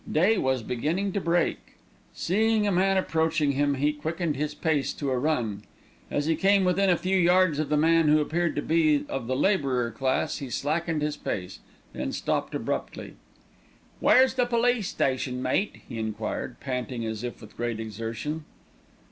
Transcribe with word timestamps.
Day 0.11 0.35
was 0.39 0.63
beginning 0.63 1.11
to 1.11 1.21
break. 1.21 1.75
Seeing 2.11 2.65
a 2.65 2.71
man 2.71 2.97
approaching 2.97 3.51
him, 3.51 3.75
he 3.75 3.93
quickened 3.93 4.35
his 4.35 4.55
pace 4.55 4.93
to 4.93 5.11
a 5.11 5.17
run. 5.19 5.61
As 6.09 6.25
he 6.25 6.35
came 6.35 6.63
within 6.65 6.89
a 6.89 6.97
few 6.97 7.15
yards 7.15 7.59
of 7.59 7.69
the 7.69 7.77
man, 7.77 8.07
who 8.07 8.19
appeared 8.19 8.55
to 8.55 8.63
be 8.63 9.05
of 9.07 9.27
the 9.27 9.35
labourer 9.35 9.91
class, 9.91 10.39
he 10.39 10.49
slackened 10.49 11.03
his 11.03 11.17
pace, 11.17 11.59
then 11.93 12.11
stopped 12.13 12.55
abruptly. 12.55 13.13
"Where's 13.99 14.33
the 14.33 14.45
police 14.47 14.87
station, 14.87 15.39
mate?" 15.39 15.81
he 15.87 15.99
enquired, 15.99 16.59
panting 16.59 17.05
as 17.05 17.23
if 17.23 17.39
with 17.39 17.55
great 17.55 17.79
exertion. 17.79 18.45